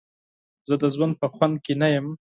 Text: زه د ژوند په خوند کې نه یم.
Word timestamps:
زه 0.67 0.75
د 0.81 0.83
ژوند 0.95 1.13
په 1.21 1.27
خوند 1.33 1.55
کې 1.65 1.73
نه 1.81 1.87
یم. 1.95 2.07